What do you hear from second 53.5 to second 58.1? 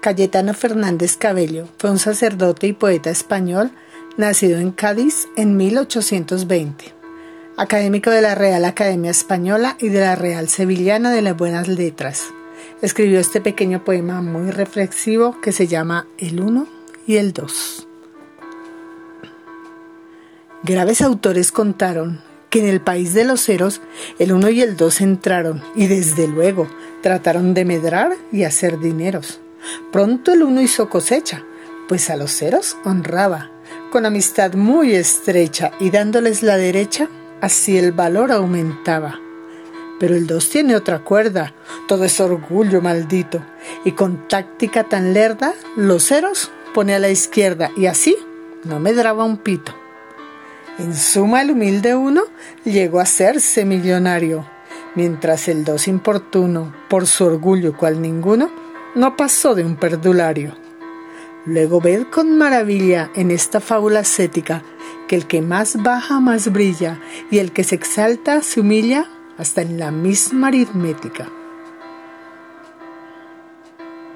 millonario, mientras el dos importuno, por su orgullo cual